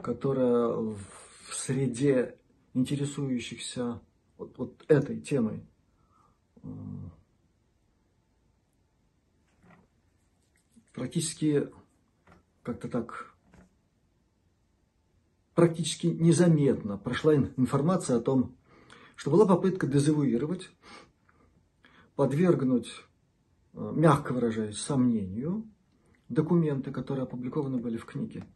которая 0.00 0.68
в 0.68 1.21
среде 1.54 2.38
интересующихся 2.74 4.00
вот, 4.38 4.56
вот 4.58 4.84
этой 4.88 5.20
темой 5.20 5.64
практически 10.92 11.68
как-то 12.62 12.88
так 12.88 13.34
практически 15.54 16.06
незаметно 16.06 16.96
прошла 16.96 17.34
информация 17.34 18.16
о 18.16 18.20
том, 18.20 18.56
что 19.16 19.30
была 19.30 19.46
попытка 19.46 19.86
дезавуировать, 19.86 20.70
подвергнуть, 22.16 22.90
э, 23.74 23.92
мягко 23.94 24.32
выражаясь, 24.32 24.78
сомнению 24.78 25.68
документы, 26.28 26.90
которые 26.90 27.24
опубликованы 27.24 27.78
были 27.78 27.96
в 27.96 28.06
книге. 28.06 28.46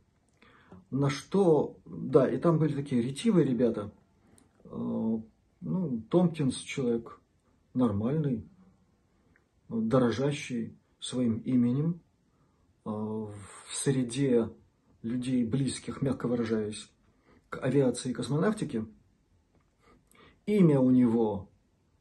На 0.91 1.11
что, 1.11 1.79
да, 1.85 2.29
и 2.31 2.39
там 2.39 2.59
были 2.59 2.75
такие 2.75 3.03
ретивые 3.03 3.47
ребята. 3.47 3.93
Э, 4.65 4.69
ну, 5.61 6.03
Томпкинс 6.11 6.59
человек 6.59 7.21
нормальный, 7.75 8.49
дорожащий 9.69 10.79
своим 11.01 11.39
именем, 11.39 12.01
э, 12.85 12.89
в 12.91 13.35
среде 13.73 14.51
людей 15.03 15.45
близких, 15.45 16.03
мягко 16.03 16.29
выражаясь, 16.29 16.91
к 17.51 17.59
авиации 17.59 18.11
и 18.11 18.15
космонавтике. 18.15 18.87
Имя 20.47 20.79
у 20.81 20.91
него 20.91 21.51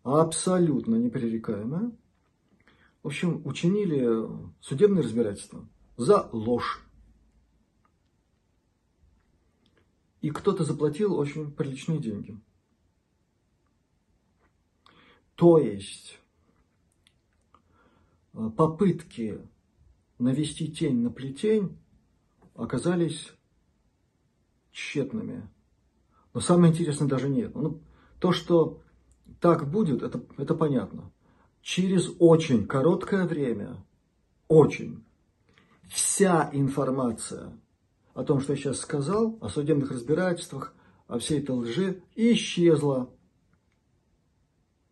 абсолютно 0.03 0.95
непререкаемое. 0.95 1.91
В 3.01 3.07
общем, 3.07 3.41
учинили 3.45 4.27
судебное 4.61 5.03
разбирательство 5.03 5.67
за 5.97 6.29
ложь. 6.31 6.84
И 10.25 10.31
кто-то 10.31 10.63
заплатил 10.63 11.15
очень 11.15 11.51
приличные 11.51 11.99
деньги. 11.99 12.35
То 15.35 15.59
есть 15.59 16.17
э, 18.33 18.49
попытки 18.57 19.39
навести 20.17 20.71
тень 20.71 21.03
на 21.03 21.11
плетень 21.11 21.77
оказались 22.55 23.33
тщетными. 24.71 25.47
Но 26.33 26.39
самое 26.39 26.73
интересное 26.73 27.07
даже 27.07 27.29
нет. 27.29 27.53
Ну, 27.53 27.83
то, 28.19 28.31
что 28.31 28.81
так 29.39 29.69
будет, 29.69 30.01
это, 30.01 30.25
это 30.39 30.55
понятно 30.55 31.11
через 31.61 32.11
очень 32.17 32.65
короткое 32.65 33.27
время, 33.27 33.85
очень, 34.47 35.05
вся 35.87 36.49
информация 36.51 37.55
о 38.15 38.23
том, 38.23 38.39
что 38.39 38.53
я 38.53 38.57
сейчас 38.57 38.79
сказал, 38.79 39.37
о 39.41 39.49
судебных 39.49 39.91
разбирательствах, 39.91 40.73
о 41.05 41.19
всей 41.19 41.41
этой 41.41 41.51
лжи, 41.51 42.01
исчезла. 42.15 43.11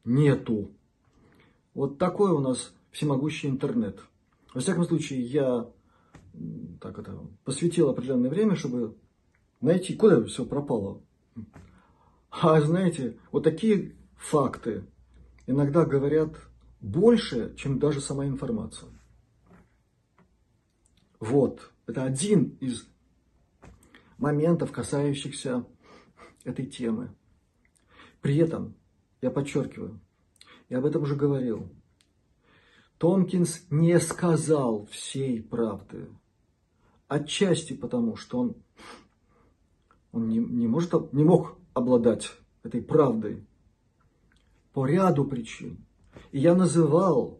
Нету. 0.03 0.71
Вот 1.73 1.97
такой 1.97 2.31
у 2.31 2.39
нас 2.39 2.73
всемогущий 2.91 3.47
интернет. 3.47 3.99
Во 4.53 4.59
всяком 4.59 4.83
случае, 4.83 5.21
я 5.21 5.71
так 6.81 6.99
это, 6.99 7.17
посвятил 7.45 7.89
определенное 7.89 8.29
время, 8.29 8.55
чтобы 8.55 8.97
найти, 9.61 9.95
куда 9.95 10.23
все 10.25 10.45
пропало. 10.45 11.01
А 12.29 12.59
знаете, 12.59 13.17
вот 13.31 13.43
такие 13.43 13.95
факты 14.17 14.85
иногда 15.47 15.85
говорят 15.85 16.35
больше, 16.81 17.55
чем 17.55 17.79
даже 17.79 18.01
сама 18.01 18.25
информация. 18.25 18.89
Вот, 21.21 21.71
это 21.87 22.03
один 22.03 22.57
из 22.59 22.85
моментов, 24.17 24.71
касающихся 24.71 25.65
этой 26.43 26.65
темы. 26.65 27.13
При 28.21 28.37
этом, 28.37 28.75
я 29.21 29.31
подчеркиваю, 29.31 29.99
я 30.69 30.79
об 30.79 30.85
этом 30.85 31.03
уже 31.03 31.15
говорил, 31.15 31.69
Томкинс 32.97 33.65
не 33.69 33.99
сказал 33.99 34.85
всей 34.85 35.41
правды. 35.41 36.07
Отчасти 37.07 37.73
потому, 37.73 38.15
что 38.15 38.39
он, 38.39 38.55
он 40.11 40.29
не, 40.29 40.37
не, 40.37 40.67
может, 40.67 41.11
не 41.11 41.23
мог 41.23 41.57
обладать 41.73 42.31
этой 42.63 42.81
правдой 42.81 43.45
по 44.71 44.85
ряду 44.85 45.25
причин. 45.25 45.85
И 46.31 46.39
я 46.39 46.55
называл 46.55 47.39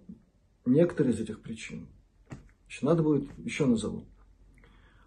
некоторые 0.65 1.13
из 1.13 1.21
этих 1.21 1.41
причин. 1.41 1.87
Значит, 2.63 2.83
надо 2.83 3.03
будет 3.03 3.37
еще 3.37 3.65
назову. 3.65 4.05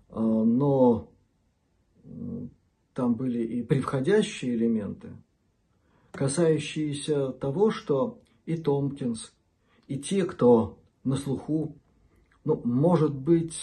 А, 0.08 0.20
но 0.20 1.12
там 2.92 3.14
были 3.14 3.42
и 3.42 3.62
превходящие 3.62 4.54
элементы, 4.54 5.10
касающиеся 6.12 7.32
того, 7.32 7.70
что 7.70 8.20
и 8.46 8.56
Томпкинс, 8.56 9.34
и 9.86 9.98
те, 9.98 10.24
кто 10.24 10.78
на 11.04 11.16
слуху, 11.16 11.76
ну, 12.44 12.60
может 12.64 13.14
быть, 13.14 13.58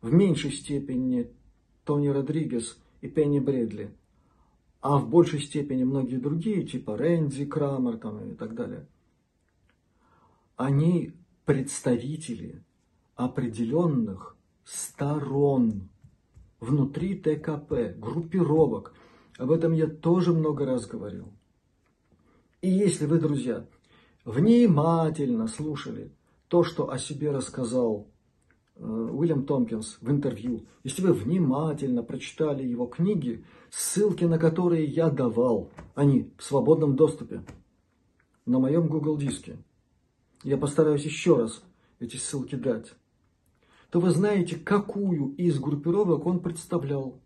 в 0.00 0.12
меньшей 0.12 0.52
степени 0.52 1.30
Тони 1.84 2.08
Родригес 2.08 2.78
и 3.00 3.08
Пенни 3.08 3.38
Бредли, 3.38 3.94
а 4.80 4.98
в 4.98 5.08
большей 5.08 5.40
степени 5.40 5.84
многие 5.84 6.16
другие, 6.16 6.64
типа 6.64 6.96
Рэнди 6.96 7.44
Крамер 7.44 7.98
там, 7.98 8.30
и 8.30 8.34
так 8.34 8.54
далее, 8.54 8.86
они 10.56 11.12
представители 11.44 12.64
определенных 13.14 14.36
сторон 14.64 15.88
внутри 16.66 17.14
ТКП, 17.14 17.96
группировок. 17.96 18.92
Об 19.38 19.50
этом 19.50 19.72
я 19.72 19.86
тоже 19.86 20.32
много 20.32 20.66
раз 20.66 20.86
говорил. 20.86 21.32
И 22.60 22.68
если 22.68 23.06
вы, 23.06 23.20
друзья, 23.20 23.66
внимательно 24.24 25.46
слушали 25.46 26.12
то, 26.48 26.64
что 26.64 26.90
о 26.90 26.98
себе 26.98 27.30
рассказал 27.30 28.08
э, 28.74 28.84
Уильям 28.84 29.46
Томпкинс 29.46 29.98
в 30.00 30.10
интервью, 30.10 30.66
если 30.82 31.02
вы 31.02 31.12
внимательно 31.12 32.02
прочитали 32.02 32.66
его 32.66 32.86
книги, 32.86 33.44
ссылки 33.70 34.24
на 34.24 34.38
которые 34.38 34.84
я 34.84 35.10
давал, 35.10 35.70
они 35.94 36.32
в 36.38 36.42
свободном 36.42 36.96
доступе 36.96 37.44
на 38.46 38.58
моем 38.58 38.88
Google 38.88 39.16
диске, 39.16 39.58
я 40.42 40.56
постараюсь 40.56 41.04
еще 41.04 41.36
раз 41.36 41.62
эти 42.00 42.16
ссылки 42.16 42.54
дать, 42.54 42.92
то 43.90 44.00
вы 44.00 44.10
знаете, 44.10 44.56
какую 44.56 45.34
из 45.36 45.58
группировок 45.58 46.26
он 46.26 46.40
представлял. 46.40 47.20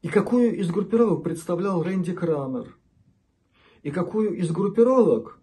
И 0.00 0.08
какую 0.08 0.56
из 0.56 0.70
группировок 0.70 1.22
представлял 1.22 1.82
Рэнди 1.82 2.12
Крамер. 2.12 2.76
И 3.82 3.90
какую 3.90 4.36
из 4.36 4.50
группировок 4.50 5.40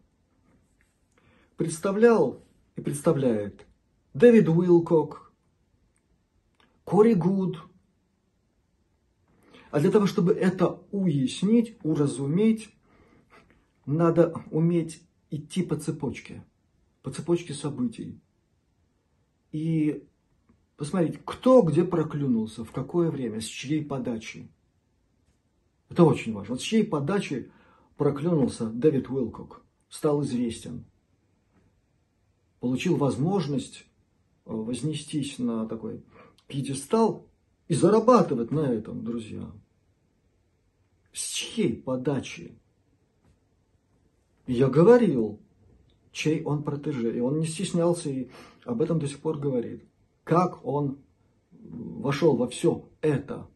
представлял 1.58 2.41
и 2.76 2.82
представляет 2.82 3.65
Дэвид 4.13 4.48
Уилкок, 4.48 5.34
Кори 6.84 7.13
Гуд. 7.13 7.60
А 9.72 9.80
для 9.80 9.91
того, 9.91 10.08
чтобы 10.08 10.34
это 10.34 10.82
уяснить, 10.91 11.78
уразуметь, 11.84 12.74
надо 13.86 14.34
уметь 14.52 15.04
идти 15.30 15.63
по 15.63 15.76
цепочке, 15.76 16.43
по 17.04 17.12
цепочке 17.12 17.54
событий. 17.54 18.19
И 19.52 20.04
посмотреть, 20.78 21.20
кто 21.26 21.62
где 21.62 21.84
проклюнулся, 21.84 22.64
в 22.64 22.72
какое 22.72 23.12
время, 23.12 23.42
с 23.42 23.46
чьей 23.46 23.84
подачи. 23.84 24.50
Это 25.90 26.04
очень 26.04 26.34
важно. 26.34 26.54
Вот 26.54 26.62
с 26.62 26.66
чьей 26.66 26.84
подачи 26.86 27.52
проклюнулся 27.98 28.68
Дэвид 28.68 29.10
Уилкок, 29.10 29.64
стал 29.90 30.24
известен. 30.24 30.86
Получил 32.60 32.96
возможность 32.96 33.86
э, 34.46 34.52
вознестись 34.52 35.40
на 35.40 35.66
такой 35.68 36.04
пьедестал 36.48 37.28
и 37.68 37.74
зарабатывать 37.74 38.52
на 38.52 38.62
этом, 38.62 39.04
друзья. 39.04 39.50
С 41.12 41.30
чьей 41.30 41.76
подачи? 41.76 42.58
Я 44.48 44.68
говорил, 44.68 45.40
чей 46.12 46.43
он 46.43 46.63
протеже. 46.63 47.15
И 47.15 47.19
он 47.19 47.39
не 47.39 47.45
стеснялся 47.45 48.10
и 48.10 48.30
об 48.65 48.82
этом 48.82 49.00
до 49.00 49.08
сих 49.08 49.19
пор 49.19 49.38
говорит. 49.38 49.84
Как 50.24 50.65
он 50.65 51.00
вошел 51.52 52.36
во 52.36 52.48
все 52.48 52.88
это. 53.02 53.48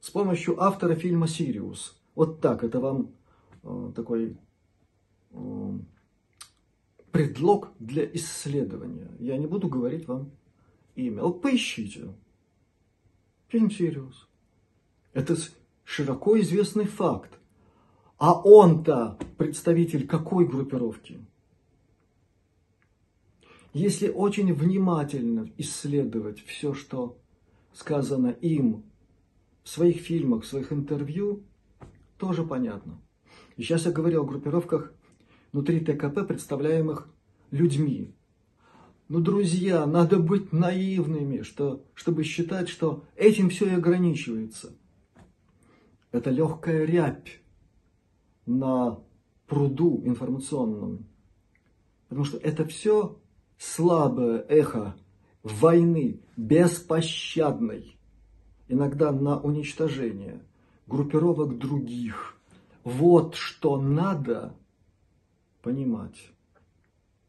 С 0.00 0.10
помощью 0.10 0.60
автора 0.60 0.94
фильма 0.94 1.28
«Сириус». 1.28 1.96
Вот 2.14 2.40
так, 2.40 2.64
это 2.64 2.80
вам 2.80 3.12
э, 3.62 3.92
такой 3.94 4.36
э, 5.30 5.78
предлог 7.12 7.70
для 7.78 8.04
исследования. 8.12 9.10
Я 9.20 9.36
не 9.38 9.46
буду 9.46 9.68
говорить 9.68 10.08
вам 10.08 10.32
имя. 10.96 11.22
Вот 11.22 11.40
поищите. 11.40 12.12
Фильм 13.48 13.70
«Сириус». 13.70 14.28
Это 15.12 15.36
широко 15.84 16.40
известный 16.40 16.86
факт. 16.86 17.38
А 18.22 18.34
он-то 18.40 19.18
представитель 19.36 20.06
какой 20.06 20.46
группировки? 20.46 21.18
Если 23.72 24.08
очень 24.08 24.54
внимательно 24.54 25.50
исследовать 25.58 26.38
все, 26.46 26.72
что 26.72 27.18
сказано 27.72 28.28
им 28.28 28.84
в 29.64 29.68
своих 29.68 29.96
фильмах, 29.96 30.44
в 30.44 30.46
своих 30.46 30.72
интервью, 30.72 31.42
тоже 32.16 32.44
понятно. 32.44 33.00
Сейчас 33.56 33.86
я 33.86 33.90
говорю 33.90 34.22
о 34.22 34.24
группировках 34.24 34.92
внутри 35.50 35.80
ТКП, 35.80 36.24
представляемых 36.24 37.08
людьми. 37.50 38.14
Ну, 39.08 39.18
друзья, 39.18 39.84
надо 39.84 40.20
быть 40.20 40.52
наивными, 40.52 41.42
что, 41.42 41.84
чтобы 41.92 42.22
считать, 42.22 42.68
что 42.68 43.02
этим 43.16 43.50
все 43.50 43.66
и 43.66 43.74
ограничивается. 43.74 44.76
Это 46.12 46.30
легкая 46.30 46.84
рябь 46.84 47.41
на 48.46 48.98
пруду 49.46 50.02
информационном. 50.04 51.06
Потому 52.08 52.24
что 52.24 52.38
это 52.38 52.64
все 52.64 53.18
слабое 53.58 54.44
эхо 54.48 54.96
войны, 55.42 56.20
беспощадной, 56.36 57.96
иногда 58.68 59.12
на 59.12 59.40
уничтожение 59.40 60.42
группировок 60.86 61.58
других. 61.58 62.36
Вот 62.84 63.34
что 63.34 63.80
надо 63.80 64.56
понимать. 65.62 66.32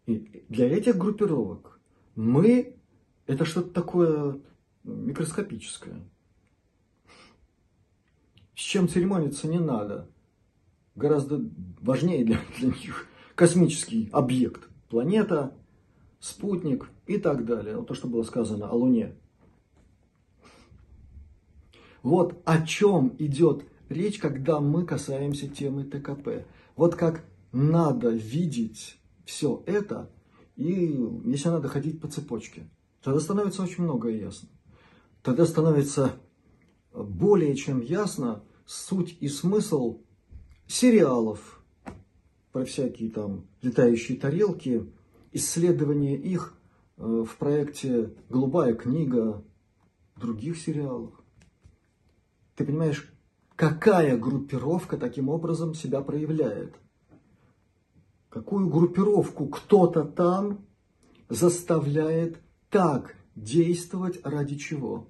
И 0.05 0.45
для 0.49 0.67
этих 0.67 0.97
группировок 0.97 1.79
мы 2.15 2.77
это 3.25 3.45
что-то 3.45 3.69
такое 3.69 4.41
микроскопическое. 4.83 6.01
С 8.55 8.59
чем 8.59 8.87
церемониться 8.87 9.47
не 9.47 9.59
надо 9.59 10.09
гораздо 10.95 11.41
важнее 11.81 12.23
для, 12.25 12.39
для 12.57 12.67
них 12.69 13.07
космический 13.35 14.09
объект. 14.11 14.69
Планета, 14.89 15.55
спутник 16.19 16.89
и 17.07 17.17
так 17.17 17.45
далее. 17.45 17.77
Вот 17.77 17.87
то, 17.87 17.93
что 17.93 18.07
было 18.07 18.23
сказано 18.23 18.69
о 18.69 18.75
Луне. 18.75 19.15
Вот 22.01 22.41
о 22.45 22.65
чем 22.65 23.15
идет 23.17 23.65
речь, 23.89 24.19
когда 24.19 24.59
мы 24.59 24.85
касаемся 24.85 25.47
темы 25.47 25.83
ТКП. 25.83 26.45
Вот 26.75 26.95
как 26.95 27.23
надо 27.51 28.09
видеть 28.09 28.97
все 29.25 29.63
это, 29.65 30.09
и 30.55 30.99
если 31.25 31.49
надо 31.49 31.69
ходить 31.69 32.01
по 32.01 32.07
цепочке, 32.07 32.69
тогда 33.01 33.19
становится 33.19 33.63
очень 33.63 33.83
многое 33.83 34.17
ясно. 34.17 34.49
Тогда 35.21 35.45
становится 35.45 36.13
более 36.93 37.55
чем 37.55 37.79
ясно 37.81 38.43
суть 38.65 39.17
и 39.19 39.27
смысл 39.27 40.02
сериалов 40.67 41.63
про 42.51 42.65
всякие 42.65 43.09
там 43.09 43.47
летающие 43.61 44.17
тарелки, 44.17 44.91
исследование 45.31 46.15
их 46.17 46.57
в 46.97 47.29
проекте 47.37 48.13
«Голубая 48.29 48.73
книга», 48.73 49.43
других 50.15 50.57
сериалах. 50.57 51.21
Ты 52.55 52.65
понимаешь, 52.65 53.11
какая 53.55 54.17
группировка 54.17 54.97
таким 54.97 55.29
образом 55.29 55.73
себя 55.73 56.01
проявляет? 56.01 56.75
Какую 58.29 58.69
группировку 58.69 59.47
кто-то 59.47 60.03
там 60.05 60.65
заставляет 61.29 62.39
так 62.69 63.15
действовать 63.35 64.19
ради 64.23 64.55
чего? 64.57 65.07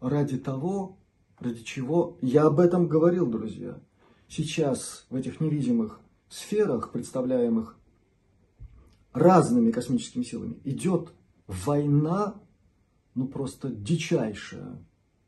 Ради 0.00 0.38
того, 0.38 0.98
ради 1.38 1.62
чего 1.62 2.18
я 2.20 2.44
об 2.44 2.60
этом 2.60 2.86
говорил, 2.88 3.26
друзья. 3.26 3.80
Сейчас 4.34 5.04
в 5.10 5.14
этих 5.14 5.42
невидимых 5.42 6.00
сферах, 6.30 6.90
представляемых 6.90 7.76
разными 9.12 9.70
космическими 9.70 10.22
силами, 10.22 10.58
идет 10.64 11.12
война, 11.46 12.40
ну 13.14 13.26
просто 13.28 13.68
дичайшая. 13.68 14.82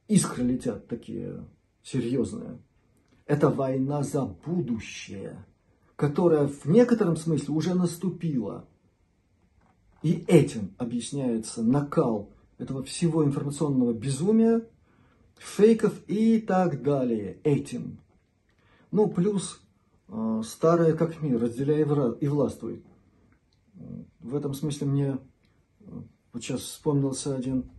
Искры 0.08 0.44
летят 0.44 0.88
такие 0.88 1.44
серьезные. 1.82 2.58
Это 3.26 3.50
война 3.50 4.02
за 4.02 4.24
будущее, 4.24 5.44
которая 5.96 6.46
в 6.46 6.64
некотором 6.64 7.18
смысле 7.18 7.54
уже 7.54 7.74
наступила. 7.74 8.66
И 10.02 10.24
этим 10.28 10.74
объясняется 10.78 11.62
накал 11.62 12.30
этого 12.56 12.82
всего 12.82 13.22
информационного 13.22 13.92
безумия, 13.92 14.66
фейков 15.36 15.92
и 16.06 16.40
так 16.40 16.82
далее. 16.82 17.38
Этим. 17.44 17.98
Ну, 18.94 19.08
плюс 19.08 19.60
э, 20.06 20.42
старое 20.44 20.92
как 20.92 21.20
мир, 21.20 21.40
разделяй 21.40 21.80
и 22.20 22.28
властвуй. 22.28 22.84
В 24.20 24.36
этом 24.36 24.54
смысле 24.54 24.86
мне 24.86 25.06
э, 25.08 25.16
вот 26.32 26.44
сейчас 26.44 26.60
вспомнился 26.60 27.34
один 27.34 27.72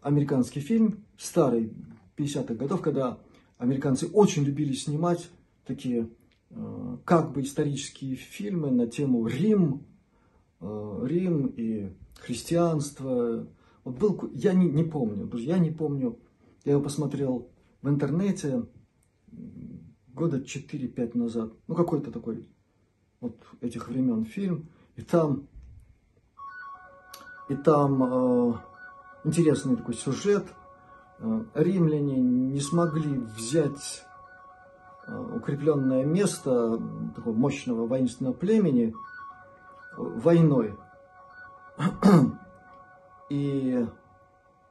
американский 0.00 0.58
фильм, 0.58 1.04
старый, 1.16 1.72
50-х 2.16 2.54
годов, 2.54 2.82
когда 2.82 3.20
американцы 3.58 4.08
очень 4.08 4.42
любили 4.42 4.72
снимать 4.72 5.30
такие 5.64 6.10
э, 6.50 6.96
как 7.04 7.30
бы 7.30 7.42
исторические 7.42 8.16
фильмы 8.16 8.72
на 8.72 8.88
тему 8.88 9.24
Рим, 9.28 9.86
э, 10.60 11.00
Рим 11.04 11.46
и 11.46 11.92
христианство. 12.16 13.46
Вот 13.84 13.98
был, 13.98 14.30
я 14.34 14.52
не, 14.52 14.68
не 14.68 14.82
помню, 14.82 15.26
друзья, 15.26 15.54
я 15.54 15.60
не 15.60 15.70
помню, 15.70 16.18
я 16.64 16.72
его 16.72 16.82
посмотрел 16.82 17.52
в 17.82 17.88
интернете 17.88 18.64
года 20.16 20.38
4-5 20.38 21.16
назад, 21.16 21.52
ну 21.68 21.74
какой-то 21.74 22.10
такой 22.10 22.46
вот 23.20 23.36
этих 23.60 23.88
времен 23.88 24.24
фильм, 24.24 24.68
и 24.96 25.02
там, 25.02 25.46
и 27.48 27.54
там 27.54 28.02
э, 28.02 28.54
интересный 29.24 29.76
такой 29.76 29.94
сюжет– 29.94 30.46
Э, 31.18 31.44
римляне 31.54 32.20
не 32.20 32.60
смогли 32.60 33.18
взять 33.18 34.04
э, 35.06 35.18
укрепленное 35.18 36.04
место 36.04 36.78
такого 37.14 37.34
мощного 37.34 37.86
воинственного 37.86 38.34
племени 38.34 38.88
э, 38.88 38.94
войной. 39.96 40.76
И 43.30 43.86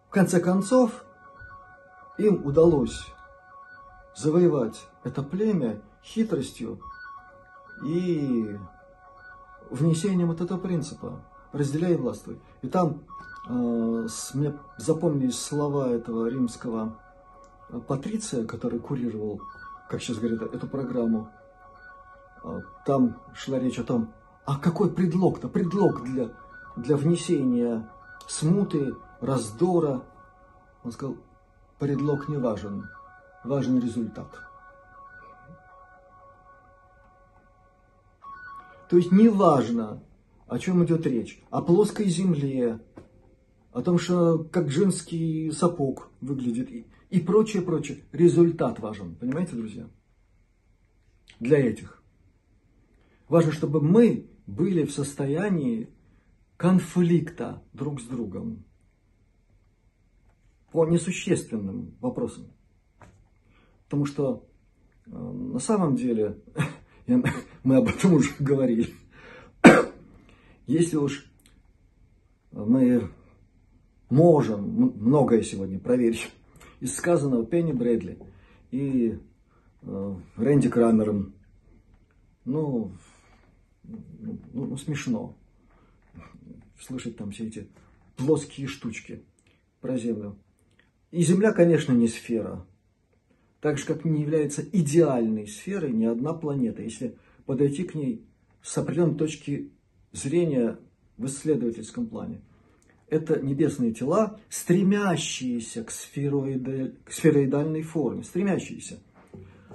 в 0.08 0.12
конце 0.12 0.40
концов 0.40 1.04
им 2.18 2.46
удалось 2.46 3.12
завоевать 4.16 4.88
это 5.06 5.24
племя 5.24 5.82
хитростью 6.04 6.82
и 7.86 8.58
внесением 9.70 10.28
вот 10.28 10.42
этого 10.42 10.60
принципа 10.60 11.22
«разделяй 11.54 11.94
и 11.94 11.98
властвуй». 11.98 12.38
И 12.62 12.68
там 12.68 13.00
Э, 13.48 14.08
мне 14.34 14.58
запомнились 14.78 15.40
слова 15.40 15.90
этого 15.90 16.28
римского 16.28 16.98
э, 17.70 17.80
патриция, 17.80 18.46
который 18.46 18.80
курировал, 18.80 19.42
как 19.90 20.02
сейчас 20.02 20.18
говорят, 20.18 20.42
эту 20.54 20.68
программу. 20.68 21.30
Э, 22.44 22.62
там 22.86 23.18
шла 23.36 23.60
речь 23.60 23.78
о 23.78 23.84
том, 23.84 24.14
а 24.46 24.58
какой 24.58 24.92
предлог-то, 24.92 25.48
предлог 25.48 26.04
для, 26.04 26.32
для 26.76 26.98
внесения 26.98 27.90
смуты, 28.28 28.96
раздора. 29.22 30.02
Он 30.84 30.92
сказал, 30.92 31.18
предлог 31.78 32.28
не 32.28 32.38
важен, 32.38 32.90
важен 33.44 33.80
результат. 33.80 34.28
То 38.90 38.98
есть 38.98 39.12
не 39.12 39.30
важно, 39.30 40.04
о 40.48 40.60
чем 40.60 40.84
идет 40.86 41.06
речь, 41.06 41.42
о 41.50 41.62
плоской 41.62 42.08
земле, 42.08 42.80
о 43.72 43.82
том, 43.82 44.00
что 44.00 44.40
как 44.52 44.70
женский 44.70 45.52
сапог 45.52 46.10
выглядит 46.22 46.72
и, 46.72 46.86
и 47.10 47.20
прочее, 47.20 47.62
прочее. 47.62 48.04
Результат 48.12 48.80
важен, 48.80 49.16
понимаете, 49.16 49.56
друзья? 49.56 49.90
Для 51.40 51.60
этих. 51.60 52.02
Важно, 53.28 53.52
чтобы 53.52 53.82
мы 53.82 54.30
были 54.48 54.86
в 54.86 54.92
состоянии 54.92 55.90
конфликта 56.58 57.64
друг 57.74 58.00
с 58.00 58.06
другом 58.06 58.64
по 60.72 60.86
несущественным 60.86 61.96
вопросам. 62.00 62.48
Потому 63.86 64.06
что 64.06 64.48
э, 65.06 65.10
на 65.12 65.60
самом 65.60 65.96
деле, 65.96 66.40
мы 67.08 67.76
об 67.76 67.88
этом 67.88 68.14
уже 68.14 68.32
говорили, 68.40 68.94
если 70.68 70.98
уж 70.98 71.26
мы 72.52 73.10
можем 74.10 74.94
многое 74.98 75.44
сегодня 75.44 75.80
проверить 75.80 76.30
из 76.80 76.96
сказанного 76.96 77.46
Пенни 77.46 77.74
Брэдли 77.74 78.18
и 78.72 79.20
э, 79.82 80.16
Рэнди 80.36 80.70
Крамером. 80.70 81.34
Ну, 82.46 82.92
ну, 83.84 84.38
ну, 84.54 84.78
смешно 84.78 85.36
слышать 86.86 87.18
там 87.18 87.32
все 87.32 87.48
эти 87.48 87.68
плоские 88.16 88.68
штучки 88.68 89.24
про 89.82 89.98
Землю. 89.98 90.38
И 91.12 91.22
Земля, 91.22 91.52
конечно, 91.52 91.94
не 91.94 92.08
сфера. 92.08 92.66
Так 93.66 93.80
же, 93.80 93.86
как 93.88 94.06
не 94.06 94.22
является 94.22 94.62
идеальной 94.62 95.48
сферой 95.48 95.92
ни 95.92 96.06
одна 96.06 96.34
планета. 96.34 96.84
Если 96.84 97.16
подойти 97.48 97.84
к 97.84 97.96
ней 97.96 98.24
с 98.62 98.78
определенной 98.78 99.18
точки 99.18 99.72
зрения 100.12 100.78
в 101.18 101.26
исследовательском 101.26 102.06
плане– 102.06 102.42
это 103.10 103.42
небесные 103.42 103.92
тела, 103.92 104.40
стремящиеся 104.50 105.84
к, 105.84 105.90
сфероидаль, 105.90 106.94
к 107.06 107.12
сфероидальной 107.12 107.82
форме, 107.82 108.24
стремящиеся. 108.24 109.00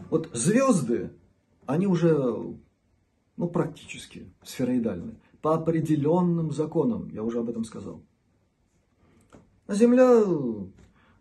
Вот 0.09 0.31
звезды, 0.35 1.11
они 1.67 1.89
уже 1.89 2.15
ну, 3.37 3.49
практически 3.49 4.33
сфероидальны, 4.45 5.17
по 5.43 5.57
определенным 5.57 6.53
законам, 6.53 7.09
я 7.13 7.25
уже 7.25 7.41
об 7.41 7.51
этом 7.51 7.65
сказал. 7.65 8.05
А 9.67 9.75
Земля 9.75 10.23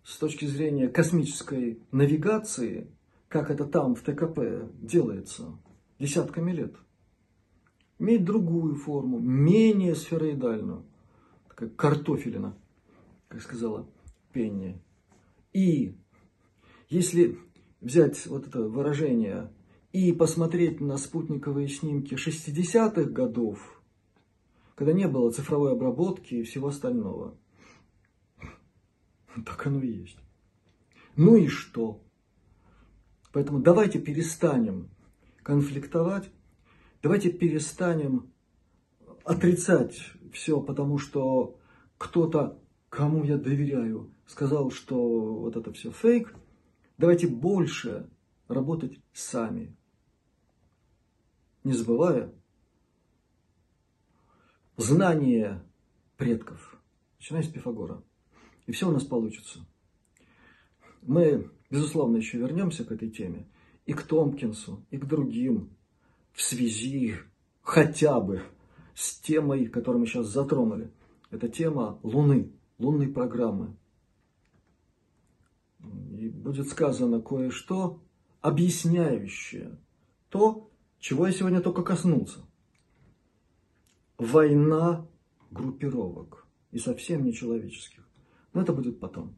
с 0.10 0.17
точки 0.17 0.45
зрения 0.45 0.88
космической 0.88 1.80
навигации, 1.91 2.89
как 3.28 3.52
это 3.52 3.65
там 3.65 3.93
в 3.93 4.02
ТКП 4.02 4.67
делается 4.82 5.56
десятками 6.00 6.52
лет, 6.52 6.76
имеет 8.00 8.24
другую 8.24 8.76
форму, 8.76 9.19
менее 9.19 9.93
сфероидальную 9.93 10.84
как 11.48 11.76
картофелина, 11.76 12.58
как 13.28 13.41
сказала 13.41 13.88
Пенни. 14.34 14.82
И 15.54 15.95
если 16.89 17.38
взять 17.80 18.26
вот 18.26 18.48
это 18.48 18.63
выражение 18.63 19.54
и 19.91 20.12
посмотреть 20.12 20.80
на 20.80 20.98
спутниковые 20.98 21.67
снимки 21.67 22.15
60-х 22.15 23.04
годов, 23.12 23.84
когда 24.74 24.93
не 24.93 25.08
было 25.08 25.32
цифровой 25.32 25.74
обработки 25.74 26.36
и 26.36 26.43
всего 26.43 26.69
остального, 26.69 27.38
так 29.46 29.65
оно 29.68 29.82
и 29.82 29.92
есть. 29.92 30.18
Ну 31.15 31.36
и 31.36 31.48
что? 31.48 32.02
Поэтому 33.32 33.60
давайте 33.60 34.00
перестанем 34.00 34.89
конфликтовать, 35.44 36.32
давайте 37.02 37.32
перестанем 37.32 38.32
отрицать 39.24 40.13
все, 40.34 40.62
потому 40.62 40.98
что 40.98 41.60
кто-то, 41.98 42.60
кому 42.89 43.24
я 43.24 43.38
доверяю, 43.38 44.13
сказал, 44.26 44.72
что 44.72 44.98
вот 45.36 45.56
это 45.56 45.72
все 45.74 45.92
фейк. 45.92 46.36
Давайте 46.98 47.28
больше 47.28 48.10
работать 48.48 49.00
сами, 49.13 49.76
не 51.63 51.74
забывая 51.74 52.34
знание 54.76 55.63
предков, 56.18 56.82
начиная 57.20 57.44
с 57.44 57.48
Пифагора. 57.48 58.04
И 58.70 58.72
все 58.72 58.88
у 58.88 58.92
нас 58.92 59.04
получится. 59.04 59.66
Мы, 61.02 61.50
безусловно, 61.72 62.18
еще 62.18 62.38
вернемся 62.38 62.86
к 62.86 62.92
этой 62.92 63.10
теме, 63.10 63.48
и 63.88 63.94
к 63.94 64.04
Томпкинсу, 64.04 64.86
и 64.92 64.98
к 65.00 65.06
другим, 65.06 65.76
в 66.34 66.42
связи 66.44 67.16
хотя 67.64 68.20
бы 68.20 68.44
с 68.94 69.20
темой, 69.22 69.66
которую 69.66 70.02
мы 70.02 70.06
сейчас 70.06 70.28
затронули, 70.28 70.92
Это 71.32 71.50
тема 71.50 72.00
Луны, 72.04 72.52
лунной 72.78 73.08
программы. 73.08 73.76
И 76.20 76.30
будет 76.30 76.68
сказано 76.68 77.22
кое-что, 77.22 78.04
объясняющее 78.40 79.80
то, 80.30 80.70
чего 81.00 81.26
я 81.26 81.34
сегодня 81.34 81.62
только 81.62 81.82
коснулся. 81.82 82.42
Война 84.20 85.08
группировок 85.50 86.46
и 86.70 86.78
совсем 86.78 87.26
нечеловеческих. 87.26 88.09
Но 88.54 88.62
это 88.62 88.74
будет 88.74 89.00
потом. 89.00 89.38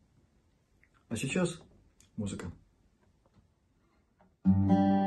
А 1.09 1.15
сейчас 1.15 1.61
музыка. 2.15 2.51
thank 4.43 4.71
you 4.71 5.00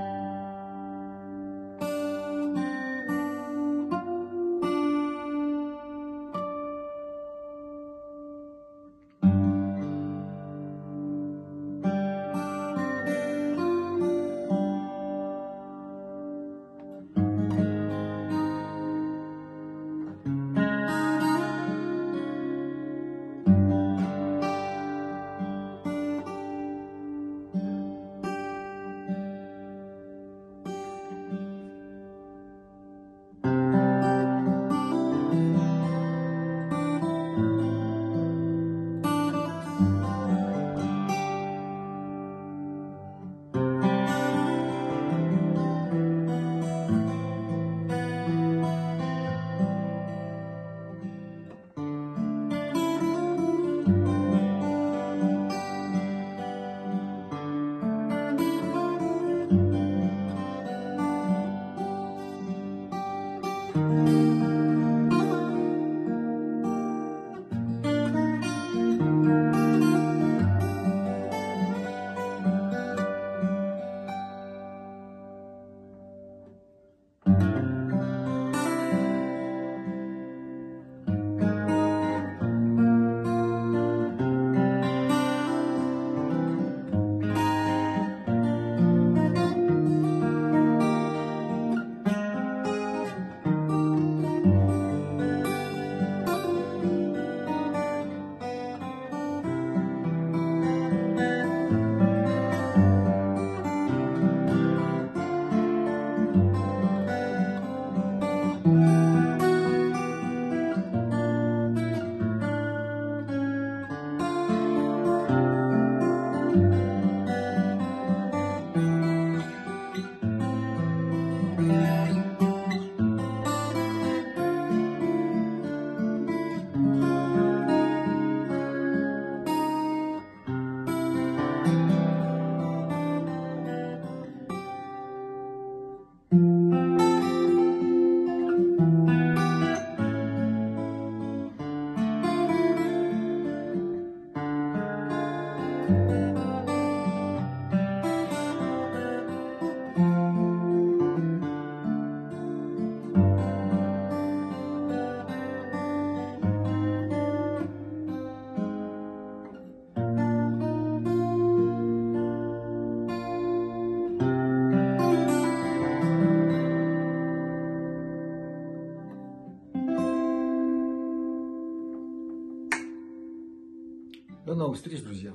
До 174.46 174.54
новых 174.54 174.76
встреч, 174.76 175.02
друзья. 175.02 175.32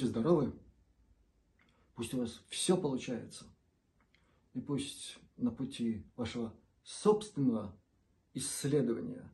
Будьте 0.00 0.12
здоровы. 0.12 0.58
Пусть 1.94 2.14
у 2.14 2.20
вас 2.20 2.42
все 2.48 2.74
получается. 2.74 3.44
И 4.54 4.60
пусть 4.62 5.18
на 5.36 5.50
пути 5.50 6.06
вашего 6.16 6.54
собственного 6.82 7.78
исследования 8.32 9.30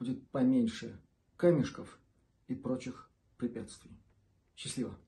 будет 0.00 0.28
поменьше 0.30 1.00
камешков 1.36 2.00
и 2.48 2.56
прочих 2.56 3.08
препятствий. 3.36 3.96
Счастливо! 4.56 4.98